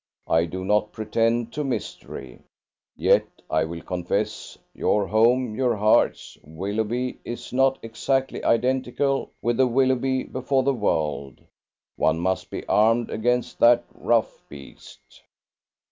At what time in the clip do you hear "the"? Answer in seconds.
9.57-9.67, 10.63-10.73